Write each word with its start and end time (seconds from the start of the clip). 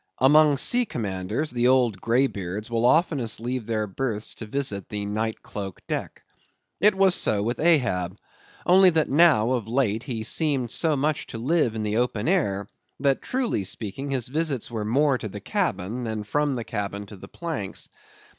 Among 0.17 0.57
sea 0.57 0.87
commanders, 0.87 1.51
the 1.51 1.67
old 1.67 2.01
greybeards 2.01 2.71
will 2.71 2.87
oftenest 2.87 3.39
leave 3.39 3.67
their 3.67 3.85
berths 3.85 4.33
to 4.33 4.47
visit 4.47 4.89
the 4.89 5.05
night 5.05 5.43
cloaked 5.43 5.85
deck. 5.85 6.23
It 6.79 6.95
was 6.95 7.13
so 7.13 7.43
with 7.43 7.59
Ahab; 7.59 8.17
only 8.65 8.89
that 8.89 9.09
now, 9.09 9.51
of 9.51 9.67
late, 9.67 10.01
he 10.01 10.23
seemed 10.23 10.71
so 10.71 10.95
much 10.95 11.27
to 11.27 11.37
live 11.37 11.75
in 11.75 11.83
the 11.83 11.97
open 11.97 12.27
air, 12.27 12.65
that 12.99 13.21
truly 13.21 13.63
speaking, 13.63 14.09
his 14.09 14.27
visits 14.27 14.71
were 14.71 14.85
more 14.85 15.19
to 15.19 15.29
the 15.29 15.39
cabin, 15.39 16.03
than 16.05 16.23
from 16.23 16.55
the 16.55 16.63
cabin 16.63 17.05
to 17.05 17.15
the 17.15 17.27
planks. 17.27 17.87